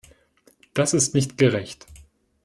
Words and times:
Das 0.73 0.95
ist 0.95 1.13
nicht 1.13 1.37
gerecht. 1.37 1.85